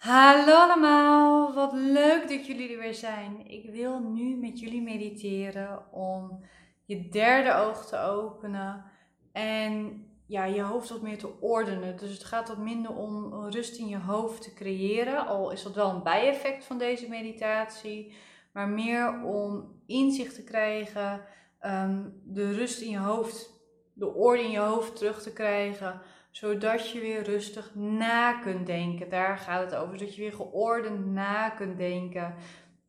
Hallo 0.00 0.54
allemaal, 0.54 1.54
wat 1.54 1.72
leuk 1.72 2.28
dat 2.28 2.46
jullie 2.46 2.72
er 2.72 2.78
weer 2.78 2.94
zijn. 2.94 3.46
Ik 3.46 3.70
wil 3.70 3.98
nu 3.98 4.36
met 4.36 4.60
jullie 4.60 4.82
mediteren 4.82 5.92
om 5.92 6.44
je 6.84 7.08
derde 7.08 7.54
oog 7.54 7.86
te 7.86 7.98
openen 7.98 8.84
en 9.32 10.04
ja, 10.26 10.44
je 10.44 10.62
hoofd 10.62 10.88
wat 10.88 11.02
meer 11.02 11.18
te 11.18 11.40
ordenen. 11.40 11.96
Dus 11.96 12.12
het 12.12 12.24
gaat 12.24 12.48
wat 12.48 12.58
minder 12.58 12.96
om 12.96 13.34
rust 13.50 13.78
in 13.78 13.88
je 13.88 13.98
hoofd 13.98 14.42
te 14.42 14.54
creëren, 14.54 15.26
al 15.26 15.50
is 15.50 15.62
dat 15.62 15.74
wel 15.74 15.90
een 15.90 16.02
bijeffect 16.02 16.64
van 16.64 16.78
deze 16.78 17.08
meditatie, 17.08 18.14
maar 18.52 18.68
meer 18.68 19.22
om 19.22 19.80
inzicht 19.86 20.34
te 20.34 20.44
krijgen, 20.44 21.24
ehm, 21.58 22.08
de 22.24 22.52
rust 22.52 22.80
in 22.80 22.90
je 22.90 22.98
hoofd, 22.98 23.50
de 23.94 24.14
orde 24.14 24.42
in 24.42 24.50
je 24.50 24.58
hoofd 24.58 24.96
terug 24.96 25.22
te 25.22 25.32
krijgen 25.32 26.00
zodat 26.30 26.90
je 26.90 27.00
weer 27.00 27.22
rustig 27.22 27.74
na 27.74 28.32
kunt 28.32 28.66
denken. 28.66 29.08
Daar 29.08 29.38
gaat 29.38 29.70
het 29.70 29.74
over, 29.74 29.98
dat 29.98 30.14
je 30.14 30.20
weer 30.20 30.32
geordend 30.32 31.06
na 31.06 31.48
kunt 31.48 31.76
denken. 31.76 32.34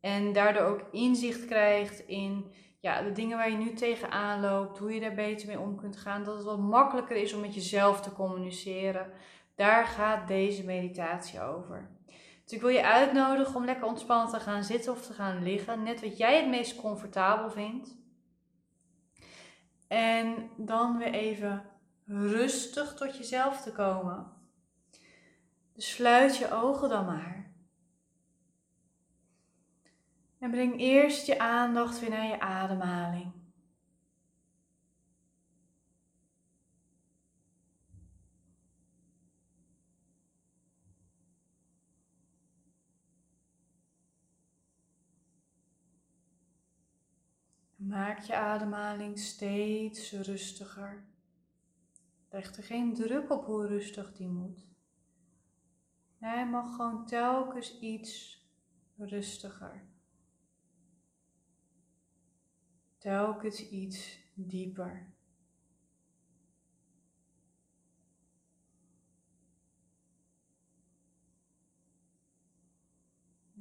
En 0.00 0.32
daardoor 0.32 0.62
ook 0.62 0.82
inzicht 0.90 1.44
krijgt 1.44 2.06
in 2.06 2.52
ja, 2.80 3.02
de 3.02 3.12
dingen 3.12 3.36
waar 3.36 3.50
je 3.50 3.56
nu 3.56 3.72
tegenaan 3.72 4.40
loopt, 4.40 4.78
hoe 4.78 4.94
je 4.94 5.00
daar 5.00 5.14
beter 5.14 5.46
mee 5.46 5.60
om 5.60 5.76
kunt 5.76 5.96
gaan. 5.96 6.24
Dat 6.24 6.34
het 6.34 6.44
wat 6.44 6.58
makkelijker 6.58 7.16
is 7.16 7.34
om 7.34 7.40
met 7.40 7.54
jezelf 7.54 8.00
te 8.00 8.12
communiceren. 8.12 9.12
Daar 9.54 9.86
gaat 9.86 10.28
deze 10.28 10.64
meditatie 10.64 11.40
over. 11.42 11.90
Dus 12.44 12.52
ik 12.52 12.60
wil 12.60 12.70
je 12.70 12.86
uitnodigen 12.86 13.54
om 13.54 13.64
lekker 13.64 13.86
ontspannen 13.86 14.32
te 14.32 14.40
gaan 14.40 14.64
zitten 14.64 14.92
of 14.92 15.06
te 15.06 15.12
gaan 15.12 15.42
liggen. 15.42 15.82
Net 15.82 16.00
wat 16.00 16.18
jij 16.18 16.36
het 16.36 16.48
meest 16.48 16.76
comfortabel 16.76 17.50
vindt. 17.50 17.96
En 19.88 20.50
dan 20.56 20.98
weer 20.98 21.12
even 21.12 21.71
rustig 22.06 22.94
tot 22.94 23.16
jezelf 23.16 23.62
te 23.62 23.72
komen. 23.72 24.32
Dus 25.72 25.90
sluit 25.90 26.36
je 26.36 26.52
ogen 26.52 26.88
dan 26.88 27.04
maar. 27.04 27.50
En 30.38 30.50
breng 30.50 30.80
eerst 30.80 31.26
je 31.26 31.38
aandacht 31.38 32.00
weer 32.00 32.10
naar 32.10 32.26
je 32.26 32.40
ademhaling. 32.40 33.32
Maak 47.76 48.20
je 48.20 48.34
ademhaling 48.34 49.18
steeds 49.18 50.12
rustiger. 50.12 51.04
Leg 52.32 52.56
er 52.56 52.62
geen 52.62 52.94
druk 52.94 53.30
op 53.30 53.44
hoe 53.44 53.66
rustig 53.66 54.12
die 54.12 54.28
moet. 54.28 54.66
Hij 56.16 56.48
mag 56.48 56.74
gewoon 56.76 57.06
telkens 57.06 57.78
iets 57.80 58.40
rustiger. 58.96 59.86
Telkens 62.98 63.68
iets 63.68 64.18
dieper. 64.34 65.12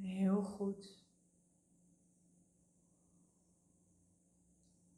Heel 0.01 0.43
goed. 0.43 1.05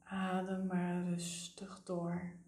Adem 0.02 0.66
maar 0.66 1.04
rustig 1.04 1.82
door. 1.82 2.43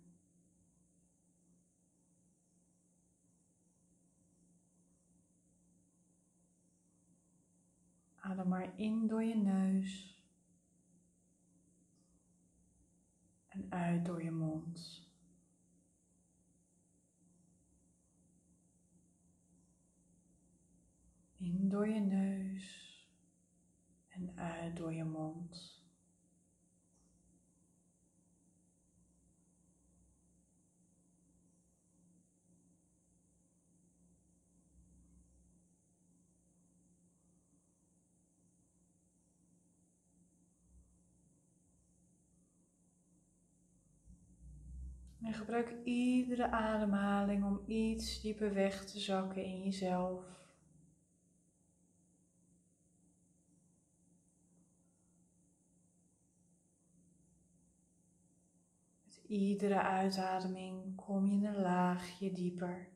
Adem 8.26 8.48
maar 8.48 8.78
in 8.78 9.06
door 9.06 9.22
je 9.22 9.36
neus. 9.36 10.20
En 13.48 13.66
uit 13.68 14.04
door 14.04 14.22
je 14.22 14.30
mond. 14.30 15.04
In 21.36 21.68
door 21.68 21.88
je 21.88 22.00
neus 22.00 22.96
en 24.08 24.32
uit 24.36 24.76
door 24.76 24.92
je 24.92 25.04
mond. 25.04 25.75
En 45.26 45.34
gebruik 45.34 45.74
iedere 45.84 46.50
ademhaling 46.50 47.44
om 47.44 47.62
iets 47.66 48.20
dieper 48.20 48.54
weg 48.54 48.84
te 48.84 48.98
zakken 48.98 49.44
in 49.44 49.62
jezelf. 49.62 50.24
Met 59.04 59.20
iedere 59.26 59.82
uitademing 59.82 60.96
kom 60.96 61.26
je 61.26 61.46
een 61.46 61.60
laagje 61.60 62.32
dieper. 62.32 62.88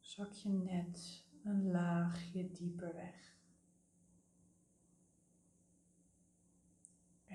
Zak 0.00 0.32
je 0.32 0.48
net 0.48 1.24
een 1.44 1.70
laagje 1.70 2.50
dieper 2.50 2.94
weg. 2.94 3.37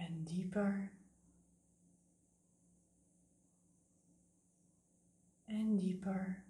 En 0.08 0.24
dieper. 0.24 0.92
En 5.46 5.76
dieper. 5.76 6.44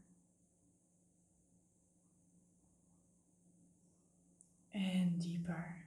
En 4.70 5.18
dieper. 5.18 5.86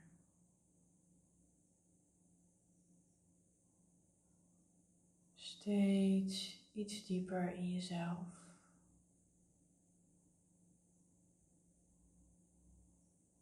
Steeds 5.35 6.65
iets 6.73 7.07
dieper 7.07 7.55
in 7.55 7.73
jezelf. 7.73 8.45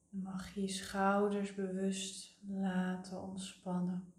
Mag 0.09 0.55
je 0.55 0.69
schouders 0.69 1.55
bewust 1.55 2.39
laten 2.47 3.23
ontspannen. 3.23 4.14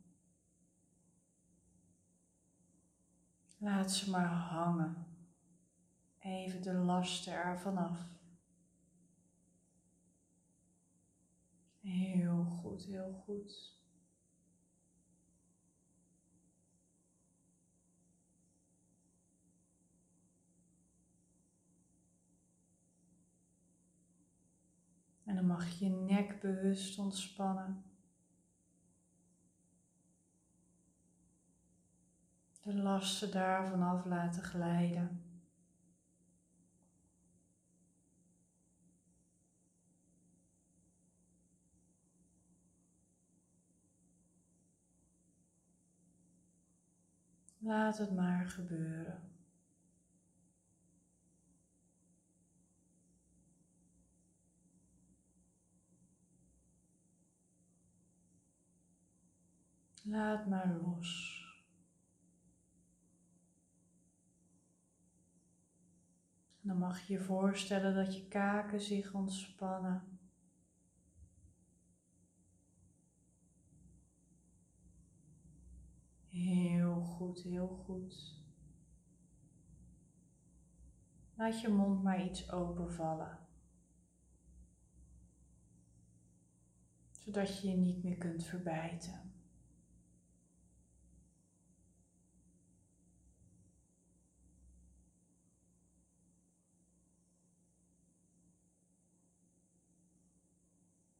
Laat 3.65 3.91
ze 3.91 4.09
maar 4.09 4.27
hangen. 4.27 5.05
Even 6.19 6.61
de 6.61 6.73
lasten 6.73 7.33
ervan 7.33 7.77
af. 7.77 7.99
Heel 11.81 12.43
goed, 12.43 12.83
heel 12.83 13.13
goed. 13.25 13.79
En 25.23 25.35
dan 25.35 25.45
mag 25.45 25.69
je 25.69 25.85
je 25.85 25.91
nek 25.91 26.39
bewust 26.41 26.99
ontspannen. 26.99 27.83
De 32.65 32.73
lasten 32.73 33.31
daarvan 33.31 33.81
af 33.81 34.05
laten 34.05 34.43
glijden. 34.43 35.21
Laat 47.57 47.97
het 47.97 48.11
maar 48.15 48.49
gebeuren. 48.49 49.29
Laat 60.03 60.47
maar 60.47 60.79
los. 60.81 61.44
Dan 66.65 66.77
mag 66.77 67.07
je 67.07 67.13
je 67.13 67.19
voorstellen 67.19 67.95
dat 67.95 68.15
je 68.15 68.27
kaken 68.27 68.81
zich 68.81 69.13
ontspannen. 69.13 70.19
Heel 76.27 77.01
goed, 77.01 77.41
heel 77.41 77.67
goed. 77.67 78.43
Laat 81.35 81.61
je 81.61 81.69
mond 81.69 82.03
maar 82.03 82.25
iets 82.25 82.51
openvallen. 82.51 83.39
Zodat 87.11 87.61
je 87.61 87.69
je 87.69 87.77
niet 87.77 88.03
meer 88.03 88.17
kunt 88.17 88.43
verbijten. 88.43 89.34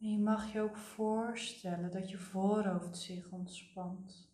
En 0.06 0.12
je 0.12 0.19
mag 0.19 0.52
je 0.54 0.62
ook 0.62 0.78
voorstellen 0.78 1.92
dat 1.92 2.10
je 2.10 2.18
voorhoofd 2.18 2.98
zich 2.98 3.31
ontspant. 3.31 4.30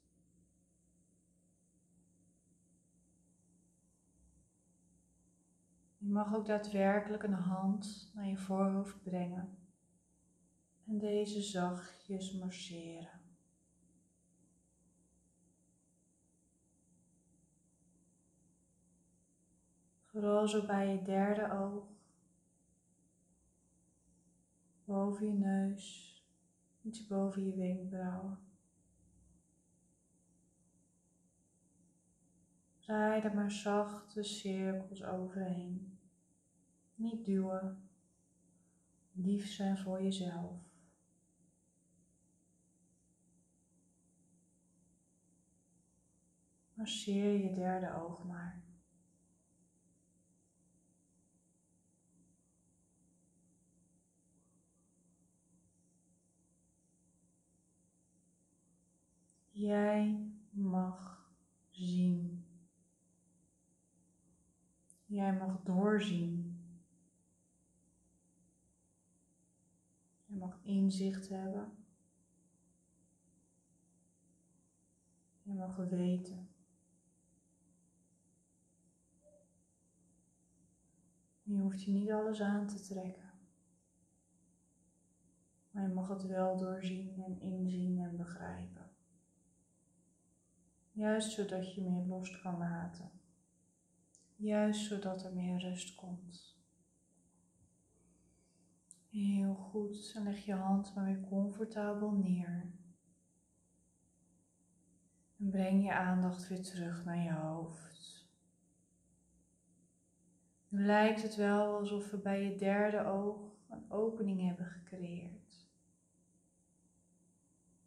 Je 5.97 6.07
mag 6.07 6.35
ook 6.35 6.45
daadwerkelijk 6.45 7.23
een 7.23 7.33
hand 7.33 8.11
naar 8.15 8.27
je 8.27 8.37
voorhoofd 8.37 9.03
brengen 9.03 9.57
en 10.87 10.97
deze 10.97 11.41
zachtjes 11.41 12.33
masseren. 12.33 13.21
Vooral 20.03 20.47
zo 20.47 20.65
bij 20.65 20.87
je 20.87 21.01
derde 21.01 21.51
oog, 21.51 21.90
boven 24.91 25.25
je 25.25 25.33
neus, 25.33 26.15
iets 26.81 27.07
boven 27.07 27.45
je 27.45 27.55
wenkbrauwen. 27.55 28.39
Draai 32.79 33.21
er 33.21 33.33
maar 33.33 33.51
zachte 33.51 34.23
cirkels 34.23 35.03
overheen. 35.03 35.99
Niet 36.95 37.25
duwen. 37.25 37.89
Lief 39.11 39.47
zijn 39.47 39.77
voor 39.77 40.03
jezelf. 40.03 40.59
Masseer 46.73 47.43
je 47.43 47.53
derde 47.53 47.93
oog 47.95 48.23
maar. 48.23 48.70
Jij 59.61 60.31
mag 60.49 61.29
zien. 61.69 62.45
Jij 65.05 65.37
mag 65.37 65.61
doorzien. 65.63 66.59
Je 70.25 70.35
mag 70.35 70.59
inzicht 70.63 71.29
hebben. 71.29 71.71
Je 75.41 75.53
mag 75.53 75.75
weten. 75.75 76.49
Je 81.43 81.57
hoeft 81.57 81.83
je 81.83 81.91
niet 81.91 82.11
alles 82.11 82.41
aan 82.41 82.67
te 82.67 82.79
trekken. 82.81 83.31
Maar 85.71 85.87
je 85.87 85.93
mag 85.93 86.07
het 86.07 86.25
wel 86.25 86.57
doorzien 86.57 87.23
en 87.23 87.39
inzien 87.39 87.99
en 87.99 88.17
begrijpen. 88.17 88.90
Juist 90.91 91.31
zodat 91.31 91.73
je 91.73 91.81
meer 91.81 92.05
los 92.05 92.41
kan 92.41 92.57
laten. 92.57 93.11
Juist 94.35 94.85
zodat 94.85 95.23
er 95.23 95.33
meer 95.33 95.59
rust 95.59 95.95
komt. 95.95 96.59
Heel 99.09 99.53
goed. 99.53 100.11
En 100.15 100.23
leg 100.23 100.45
je 100.45 100.53
hand 100.53 100.95
maar 100.95 101.05
weer 101.05 101.27
comfortabel 101.29 102.11
neer. 102.11 102.73
En 105.37 105.49
breng 105.49 105.83
je 105.83 105.93
aandacht 105.93 106.47
weer 106.47 106.63
terug 106.63 107.05
naar 107.05 107.23
je 107.23 107.33
hoofd. 107.33 108.29
Nu 110.67 110.85
lijkt 110.85 111.21
het 111.21 111.35
wel 111.35 111.77
alsof 111.77 112.11
we 112.11 112.17
bij 112.17 112.43
je 112.43 112.55
derde 112.55 113.05
oog 113.05 113.51
een 113.69 113.91
opening 113.91 114.47
hebben 114.47 114.65
gecreëerd. 114.65 115.67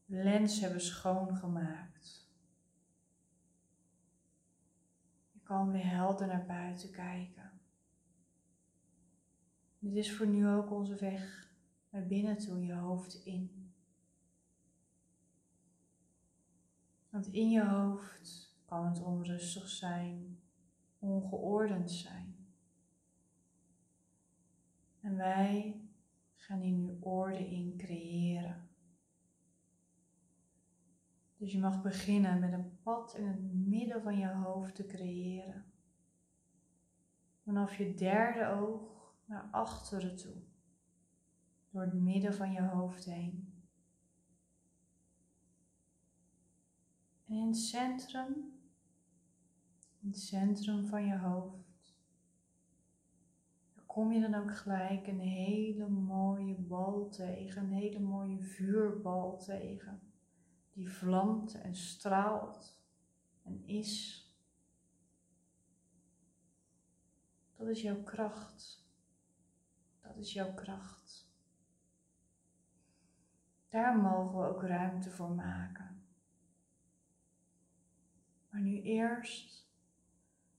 Lens 0.06 0.60
hebben 0.60 0.80
schoongemaakt. 0.80 2.24
Kan 5.54 5.72
weer 5.72 5.90
helder 5.90 6.26
naar 6.26 6.46
buiten 6.46 6.90
kijken. 6.90 7.50
Dit 9.78 9.94
is 9.94 10.16
voor 10.16 10.26
nu 10.26 10.48
ook 10.48 10.70
onze 10.70 10.94
weg 10.94 11.52
naar 11.90 12.06
binnen 12.06 12.38
toe, 12.38 12.64
je 12.64 12.74
hoofd 12.74 13.14
in. 13.24 13.72
Want 17.10 17.26
in 17.26 17.50
je 17.50 17.64
hoofd 17.64 18.54
kan 18.64 18.86
het 18.86 19.02
onrustig 19.02 19.68
zijn, 19.68 20.40
ongeordend 20.98 21.90
zijn. 21.90 22.36
En 25.00 25.16
wij 25.16 25.80
gaan 26.34 26.60
hier 26.60 26.72
nu 26.72 26.96
orde 27.00 27.48
in 27.48 27.74
creëren. 27.76 28.68
Dus 31.36 31.52
je 31.52 31.58
mag 31.58 31.82
beginnen 31.82 32.40
met 32.40 32.52
een 32.52 32.78
pad 32.82 33.14
in 33.14 33.26
het 33.26 33.42
midden 33.52 34.02
van 34.02 34.19
je 34.19 34.28
hoofd 34.28 34.75
te 34.75 34.86
creëren. 34.86 35.64
Vanaf 37.44 37.76
je 37.76 37.94
derde 37.94 38.46
oog 38.46 39.14
naar 39.25 39.48
achteren 39.50 40.16
toe. 40.16 40.36
Door 41.70 41.82
het 41.82 41.94
midden 41.94 42.34
van 42.34 42.52
je 42.52 42.62
hoofd 42.62 43.04
heen. 43.04 43.52
En 47.26 47.34
in 47.34 47.46
het 47.46 47.56
centrum, 47.56 48.34
in 50.00 50.08
het 50.08 50.20
centrum 50.20 50.87
van 50.87 51.06
je 51.06 51.19
hoofd, 51.19 51.96
kom 53.87 54.12
je 54.12 54.20
dan 54.20 54.34
ook 54.34 54.56
gelijk 54.56 55.06
een 55.06 55.20
hele 55.20 55.88
mooie 55.88 56.54
bal 56.54 57.08
tegen, 57.08 57.62
een 57.62 57.72
hele 57.72 58.00
mooie 58.00 58.42
vuurbal 58.42 59.38
tegen 59.38 60.13
die 60.75 60.91
vlamt 60.91 61.55
en 61.55 61.75
straalt 61.75 62.81
en 63.43 63.67
is. 63.67 64.23
Dat 67.57 67.69
is 67.69 67.83
jouw 67.83 68.02
kracht. 68.02 68.87
Dat 70.00 70.16
is 70.16 70.33
jouw 70.33 70.54
kracht. 70.54 71.33
Daar 73.69 73.97
mogen 73.97 74.38
we 74.38 74.47
ook 74.47 74.62
ruimte 74.62 75.11
voor 75.11 75.31
maken. 75.31 76.02
Maar 78.50 78.61
nu 78.61 78.83
eerst 78.83 79.69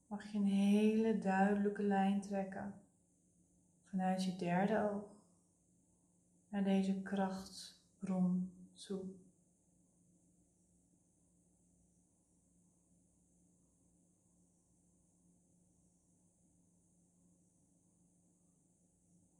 mag 0.07 0.31
je 0.31 0.37
een 0.37 0.45
hele 0.45 1.17
duidelijke 1.17 1.83
lijn 1.83 2.21
trekken 2.21 2.73
vanuit 3.83 4.23
je 4.23 4.35
derde 4.35 4.91
oog 4.91 5.15
naar 6.47 6.63
deze 6.63 7.01
krachtbron 7.01 8.51
toe. 8.73 9.03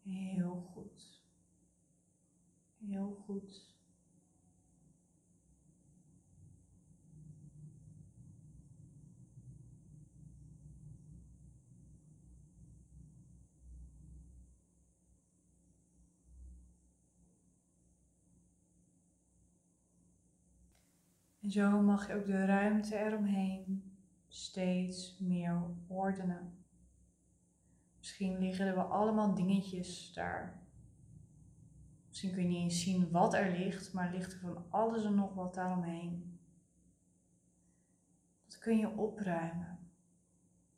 Heel 0.04 0.62
goed. 0.74 1.24
Heel 2.78 3.15
goed. 3.26 3.74
En 21.40 21.52
zo 21.52 21.82
mag 21.82 22.08
je 22.08 22.14
ook 22.14 22.26
de 22.26 22.46
ruimte 22.46 22.98
eromheen 22.98 23.94
steeds 24.28 25.20
meer 25.20 25.62
ordenen. 25.88 26.66
Misschien 27.98 28.40
liggen 28.40 28.68
er 28.68 28.76
wel 28.76 28.92
allemaal 28.92 29.36
dingetjes 29.36 30.14
daar. 30.14 30.65
Misschien 32.16 32.34
kun 32.34 32.44
je 32.44 32.50
niet 32.50 32.64
eens 32.64 32.84
zien 32.84 33.12
wat 33.12 33.34
er 33.34 33.52
ligt, 33.52 33.94
maar 33.94 34.12
ligt 34.12 34.34
er 34.34 34.40
van 34.40 34.66
alles 34.70 35.06
en 35.06 35.16
nog 35.16 35.34
wat 35.34 35.54
daaromheen. 35.54 36.40
Dat 38.46 38.58
kun 38.58 38.78
je 38.78 38.98
opruimen. 38.98 39.80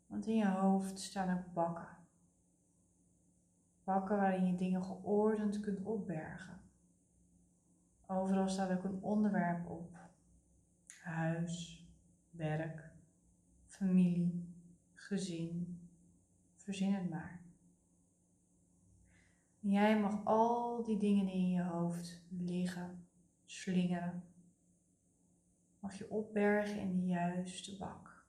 Want 0.07 0.27
in 0.27 0.35
je 0.35 0.47
hoofd 0.47 0.99
staan 0.99 1.37
ook 1.37 1.53
bakken. 1.53 1.97
Bakken 3.83 4.17
waarin 4.17 4.45
je 4.45 4.55
dingen 4.55 4.83
geordend 4.83 5.59
kunt 5.59 5.83
opbergen. 5.83 6.61
Overal 8.05 8.49
staat 8.49 8.71
ook 8.77 8.83
een 8.83 9.01
onderwerp 9.01 9.69
op. 9.69 9.97
Huis, 11.03 11.87
werk, 12.29 12.91
familie, 13.65 14.53
gezin, 14.93 15.81
Verzin 16.55 16.93
het 16.93 17.09
maar. 17.09 17.46
Jij 19.71 19.99
mag 19.99 20.25
al 20.25 20.83
die 20.83 20.97
dingen 20.97 21.29
in 21.29 21.49
je 21.49 21.63
hoofd 21.63 22.25
liggen, 22.29 23.07
slingeren, 23.45 24.23
mag 25.79 25.97
je 25.97 26.09
opbergen 26.09 26.79
in 26.79 26.99
de 26.99 27.05
juiste 27.05 27.77
bak. 27.77 28.25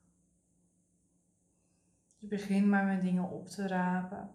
Dus 2.19 2.29
begin 2.29 2.69
maar 2.69 2.85
met 2.85 3.01
dingen 3.01 3.29
op 3.29 3.47
te 3.47 3.67
rapen. 3.67 4.31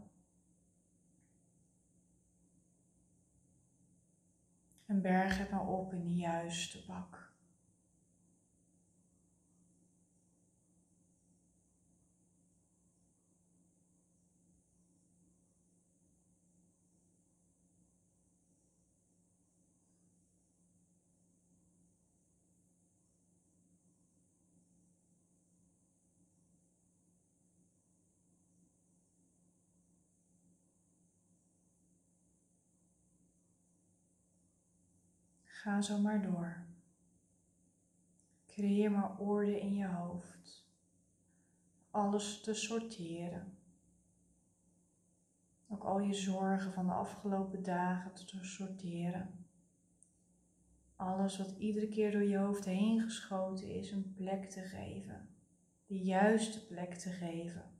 En 4.86 5.02
berg 5.02 5.38
het 5.38 5.50
maar 5.50 5.68
op 5.68 5.92
in 5.92 6.04
de 6.04 6.14
juiste 6.14 6.84
bak. 6.86 7.33
Ga 35.64 35.80
zo 35.80 35.98
maar 35.98 36.22
door. 36.22 36.66
Creëer 38.46 38.90
maar 38.90 39.18
orde 39.18 39.60
in 39.60 39.74
je 39.74 39.86
hoofd. 39.86 40.66
Alles 41.90 42.40
te 42.40 42.54
sorteren. 42.54 43.58
Ook 45.68 45.84
al 45.84 46.00
je 46.00 46.14
zorgen 46.14 46.72
van 46.72 46.86
de 46.86 46.92
afgelopen 46.92 47.62
dagen 47.62 48.14
te 48.14 48.44
sorteren. 48.44 49.46
Alles 50.96 51.38
wat 51.38 51.54
iedere 51.58 51.88
keer 51.88 52.12
door 52.12 52.24
je 52.24 52.36
hoofd 52.36 52.64
heen 52.64 53.00
geschoten 53.00 53.68
is, 53.68 53.90
een 53.90 54.14
plek 54.14 54.50
te 54.50 54.60
geven. 54.60 55.28
De 55.86 55.98
juiste 55.98 56.66
plek 56.66 56.94
te 56.94 57.10
geven. 57.10 57.73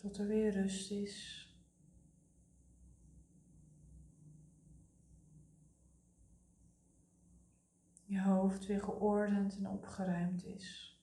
Tot 0.00 0.18
er 0.18 0.26
weer 0.26 0.52
rust 0.52 0.90
is. 0.90 1.48
Je 8.04 8.20
hoofd 8.20 8.66
weer 8.66 8.80
geordend 8.80 9.56
en 9.56 9.68
opgeruimd 9.68 10.44
is. 10.44 10.98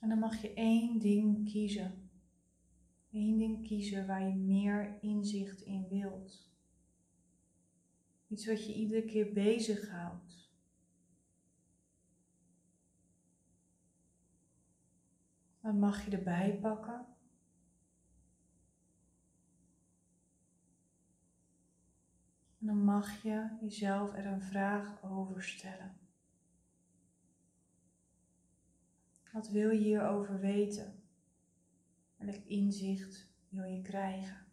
En 0.00 0.08
dan 0.08 0.18
mag 0.18 0.42
je 0.42 0.54
één 0.54 0.98
ding 0.98 1.50
kiezen. 1.50 2.10
Eén 3.10 3.38
ding 3.38 3.66
kiezen 3.66 4.06
waar 4.06 4.28
je 4.28 4.34
meer 4.34 4.98
inzicht 5.00 5.60
in 5.60 5.88
wilt. 5.88 6.50
Iets 8.28 8.46
wat 8.46 8.66
je 8.66 8.74
iedere 8.74 9.04
keer 9.04 9.32
bezighoudt. 9.32 10.41
Dan 15.72 15.80
mag 15.80 16.04
je 16.04 16.16
erbij 16.16 16.58
pakken. 16.60 17.06
En 22.60 22.66
dan 22.66 22.84
mag 22.84 23.22
je 23.22 23.56
jezelf 23.60 24.14
er 24.14 24.26
een 24.26 24.42
vraag 24.42 25.02
over 25.02 25.42
stellen. 25.42 25.96
Wat 29.32 29.48
wil 29.48 29.70
je 29.70 29.78
hierover 29.78 30.40
weten? 30.40 31.02
Welk 32.16 32.44
inzicht 32.44 33.32
wil 33.48 33.64
je 33.64 33.82
krijgen? 33.82 34.46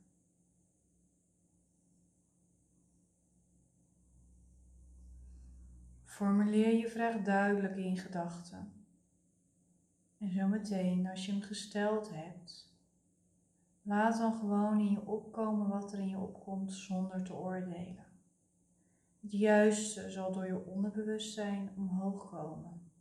Formuleer 6.03 6.77
je 6.77 6.89
vraag 6.89 7.21
duidelijk 7.21 7.75
in 7.75 7.97
gedachten. 7.97 8.78
En 10.19 10.31
zometeen, 10.31 11.07
als 11.07 11.25
je 11.25 11.31
hem 11.31 11.41
gesteld 11.41 12.09
hebt, 12.13 12.73
laat 13.81 14.17
dan 14.17 14.33
gewoon 14.33 14.79
in 14.79 14.91
je 14.91 15.05
opkomen 15.05 15.67
wat 15.67 15.93
er 15.93 15.99
in 15.99 16.09
je 16.09 16.17
opkomt 16.17 16.73
zonder 16.73 17.23
te 17.23 17.33
oordelen. 17.33 18.05
Het 19.21 19.31
juiste 19.31 20.11
zal 20.11 20.31
door 20.31 20.45
je 20.45 20.65
onderbewustzijn 20.65 21.73
omhoog 21.77 22.29
komen. 22.29 22.91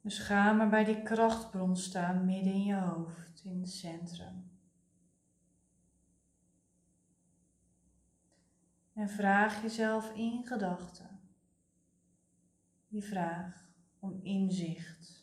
Dus 0.00 0.18
ga 0.18 0.52
maar 0.52 0.68
bij 0.68 0.84
die 0.84 1.02
krachtbron 1.02 1.76
staan 1.76 2.24
midden 2.24 2.52
in 2.52 2.64
je 2.64 2.80
hoofd, 2.80 3.44
in 3.44 3.60
het 3.60 3.70
centrum. 3.70 4.50
En 8.92 9.08
vraag 9.08 9.62
jezelf 9.62 10.14
in 10.14 10.46
gedachten 10.46 11.19
die 12.90 13.02
vraag 13.02 13.68
om 13.98 14.20
inzicht. 14.22 15.18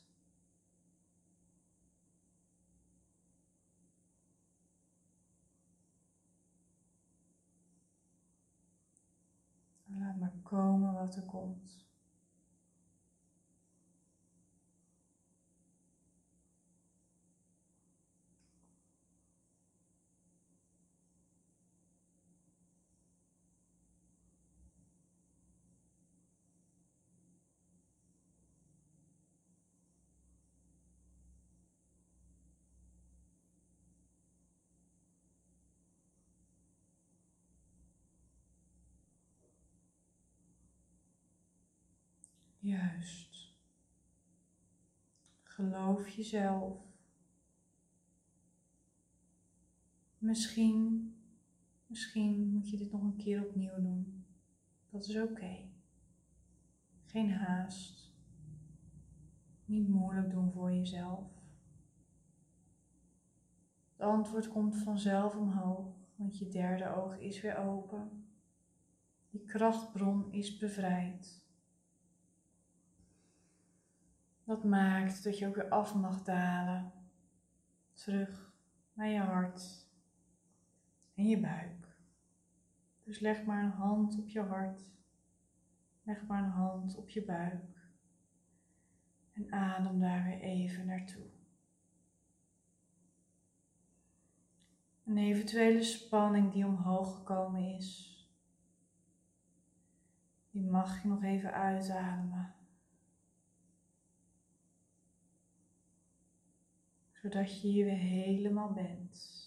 laat 9.86 10.18
maar 10.18 10.34
komen 10.44 10.94
wat 10.94 11.16
er 11.16 11.26
komt. 11.26 11.87
Juist. 42.68 43.56
Geloof 45.44 46.10
jezelf. 46.10 46.78
Misschien, 50.18 51.14
misschien 51.86 52.50
moet 52.50 52.70
je 52.70 52.78
dit 52.78 52.92
nog 52.92 53.02
een 53.02 53.16
keer 53.16 53.46
opnieuw 53.46 53.82
doen. 53.82 54.26
Dat 54.90 55.08
is 55.08 55.18
oké. 55.18 55.70
Geen 57.06 57.32
haast. 57.32 58.14
Niet 59.66 59.88
moeilijk 59.88 60.30
doen 60.30 60.52
voor 60.52 60.74
jezelf. 60.74 61.30
Het 63.92 64.02
antwoord 64.02 64.48
komt 64.48 64.76
vanzelf 64.76 65.36
omhoog, 65.36 65.96
want 66.16 66.38
je 66.38 66.48
derde 66.48 66.96
oog 66.96 67.20
is 67.20 67.42
weer 67.42 67.58
open. 67.58 68.28
Die 69.30 69.46
krachtbron 69.46 70.32
is 70.32 70.58
bevrijd. 70.58 71.46
Dat 74.48 74.64
maakt 74.64 75.24
dat 75.24 75.38
je 75.38 75.48
ook 75.48 75.56
weer 75.56 75.70
af 75.70 75.96
mag 75.96 76.24
dalen. 76.24 76.92
Terug 77.94 78.54
naar 78.94 79.08
je 79.08 79.20
hart 79.20 79.88
en 81.14 81.28
je 81.28 81.40
buik. 81.40 81.98
Dus 83.04 83.20
leg 83.20 83.46
maar 83.46 83.64
een 83.64 83.72
hand 83.72 84.18
op 84.18 84.30
je 84.30 84.42
hart. 84.42 84.82
Leg 86.04 86.26
maar 86.28 86.44
een 86.44 86.50
hand 86.50 86.98
op 86.98 87.10
je 87.10 87.26
buik. 87.26 87.90
En 89.34 89.52
adem 89.52 90.00
daar 90.00 90.24
weer 90.24 90.40
even 90.40 90.86
naartoe. 90.86 91.26
Een 95.06 95.18
eventuele 95.18 95.84
spanning 95.84 96.52
die 96.52 96.66
omhoog 96.66 97.16
gekomen 97.16 97.76
is, 97.76 98.16
die 100.50 100.66
mag 100.66 101.02
je 101.02 101.08
nog 101.08 101.24
even 101.24 101.54
uitademen. 101.54 102.57
Zodat 107.32 107.62
je 107.62 107.68
hier 107.68 107.86
weer 107.86 107.98
helemaal 107.98 108.74
bent. 108.74 109.46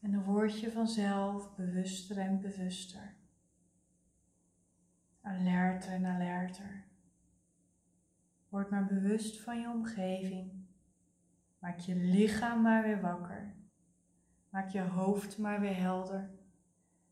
En 0.00 0.10
dan 0.10 0.24
word 0.24 0.60
je 0.60 0.72
vanzelf 0.72 1.54
bewuster 1.54 2.18
en 2.18 2.40
bewuster. 2.40 3.16
Alerter 5.20 5.92
en 5.92 6.04
alerter. 6.04 6.84
Word 8.48 8.70
maar 8.70 8.86
bewust 8.86 9.40
van 9.40 9.60
je 9.60 9.68
omgeving. 9.68 10.66
Maak 11.58 11.78
je 11.78 11.96
lichaam 11.96 12.62
maar 12.62 12.82
weer 12.82 13.00
wakker. 13.00 13.54
Maak 14.48 14.68
je 14.68 14.80
hoofd 14.80 15.38
maar 15.38 15.60
weer 15.60 15.76
helder. 15.76 16.30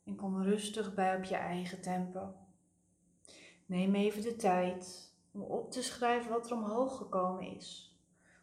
En 0.05 0.17
kom 0.17 0.43
rustig 0.43 0.95
bij 0.95 1.17
op 1.17 1.25
je 1.25 1.37
eigen 1.37 1.81
tempo. 1.81 2.35
Neem 3.67 3.95
even 3.95 4.23
de 4.23 4.37
tijd 4.37 5.08
om 5.39 5.45
op 5.45 5.71
te 5.71 5.83
schrijven 5.83 6.31
wat 6.31 6.51
er 6.51 6.57
omhoog 6.57 6.97
gekomen 6.97 7.57
is. 7.57 7.97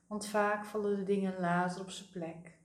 Want 0.08 0.28
vaak 0.28 0.66
vallen 0.66 0.96
de 0.96 1.04
dingen 1.04 1.40
later 1.40 1.82
op 1.82 1.90
zijn 1.90 2.10
plek. 2.10 2.58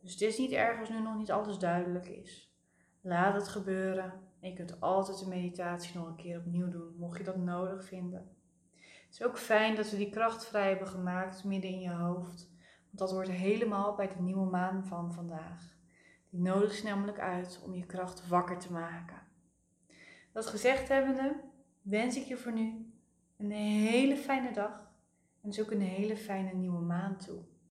Dus 0.00 0.12
het 0.12 0.20
is 0.20 0.38
niet 0.38 0.50
erg 0.50 0.80
als 0.80 0.88
nu 0.88 1.00
nog 1.00 1.16
niet 1.16 1.30
alles 1.30 1.58
duidelijk 1.58 2.06
is. 2.06 2.56
Laat 3.00 3.34
het 3.34 3.48
gebeuren 3.48 4.12
en 4.40 4.48
je 4.48 4.54
kunt 4.54 4.80
altijd 4.80 5.18
de 5.18 5.28
meditatie 5.28 5.96
nog 5.96 6.06
een 6.06 6.16
keer 6.16 6.38
opnieuw 6.38 6.68
doen, 6.68 6.96
mocht 6.98 7.18
je 7.18 7.24
dat 7.24 7.36
nodig 7.36 7.84
vinden. 7.84 8.36
Het 8.80 9.20
is 9.20 9.22
ook 9.22 9.38
fijn 9.38 9.74
dat 9.74 9.90
we 9.90 9.96
die 9.96 10.10
kracht 10.10 10.46
vrij 10.46 10.68
hebben 10.68 10.88
gemaakt 10.88 11.44
midden 11.44 11.70
in 11.70 11.80
je 11.80 11.92
hoofd, 11.92 12.50
want 12.84 12.98
dat 12.98 13.12
wordt 13.12 13.30
helemaal 13.30 13.94
bij 13.94 14.08
de 14.08 14.22
nieuwe 14.22 14.50
maan 14.50 14.86
van 14.86 15.12
vandaag. 15.12 15.76
Die 16.30 16.40
nodigt 16.40 16.76
je 16.76 16.84
namelijk 16.84 17.18
uit 17.18 17.62
om 17.64 17.74
je 17.74 17.86
kracht 17.86 18.28
wakker 18.28 18.58
te 18.58 18.72
maken. 18.72 19.22
Dat 20.32 20.46
gezegd 20.46 20.88
hebbende, 20.88 21.40
wens 21.82 22.16
ik 22.16 22.24
je 22.24 22.36
voor 22.36 22.52
nu 22.52 22.91
een 23.42 23.50
hele 23.50 24.16
fijne 24.16 24.52
dag 24.52 24.90
en 25.40 25.48
dus 25.48 25.60
ook 25.60 25.70
een 25.70 25.80
hele 25.80 26.16
fijne 26.16 26.52
nieuwe 26.54 26.80
maan 26.80 27.16
toe. 27.16 27.38